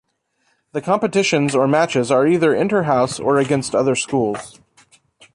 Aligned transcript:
The 0.71 0.81
competitions 0.81 1.53
or 1.53 1.67
matches 1.67 2.09
are 2.09 2.25
either 2.25 2.55
'interhouse' 2.55 3.23
or 3.23 3.37
against 3.37 3.75
other 3.75 3.93
schools. 3.95 4.59